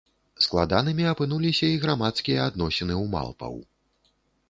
[0.45, 3.65] Складанымі апынуліся і грамадскія адносіны ў малпаў.